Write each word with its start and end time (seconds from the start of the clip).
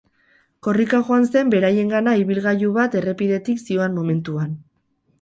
Korrika 0.67 1.01
joan 1.09 1.27
zen 1.35 1.53
beraiengana 1.55 2.17
ibilgailu 2.23 2.75
bat 2.81 3.01
errepidetik 3.03 3.65
zioan 3.69 3.99
momentuan. 4.03 4.61